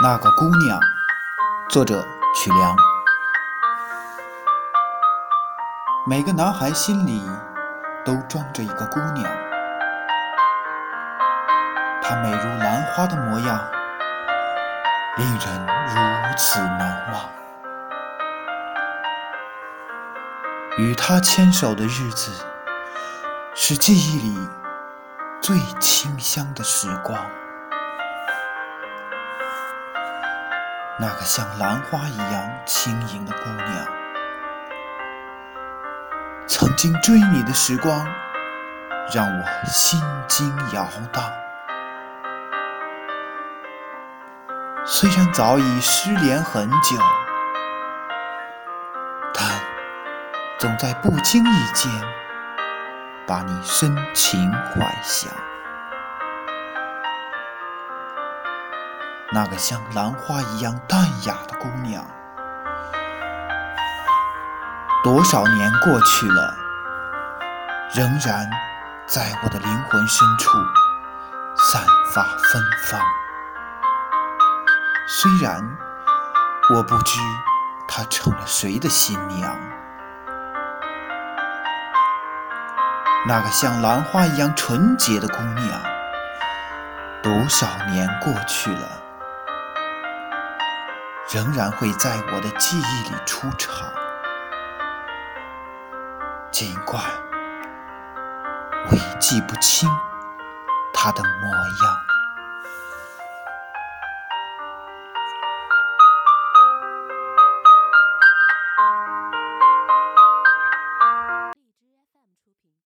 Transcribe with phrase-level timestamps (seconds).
[0.00, 0.78] 那个姑娘，
[1.68, 2.76] 作者曲梁。
[6.06, 7.20] 每个男孩心里
[8.04, 9.24] 都装着一个姑娘，
[12.00, 13.60] 她美如兰花的模样，
[15.16, 17.28] 令人如此难忘。
[20.76, 22.30] 与她牵手的日子，
[23.52, 24.48] 是记忆里
[25.40, 27.18] 最清香的时光。
[31.00, 33.86] 那个像兰花一样轻盈的姑娘，
[36.48, 38.04] 曾经追你的时光，
[39.14, 41.22] 让我心惊摇荡。
[44.84, 46.96] 虽然早已失联很久，
[49.32, 49.46] 但
[50.58, 51.88] 总在不经意间
[53.24, 55.30] 把你深情怀想。
[59.30, 62.02] 那个像兰花一样淡雅的姑娘，
[65.04, 66.56] 多少年过去了，
[67.94, 68.48] 仍然
[69.06, 70.50] 在我的灵魂深处
[71.70, 72.98] 散发芬芳。
[75.06, 75.62] 虽然
[76.74, 77.20] 我不知
[77.86, 79.54] 她成了谁的新娘，
[83.26, 85.78] 那个像兰花一样纯洁的姑娘，
[87.22, 88.88] 多少年过去了。
[91.30, 93.86] 仍然会在我的记忆里出场，
[96.50, 97.04] 尽管
[98.88, 99.86] 我已记不清
[100.94, 102.07] 他的模样。